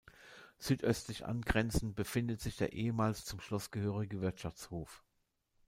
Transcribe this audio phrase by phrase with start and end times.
[0.57, 5.03] Südöstlich angrenzend befindet sich der ehemals zum Schloss gehörige Wirtschaftshof.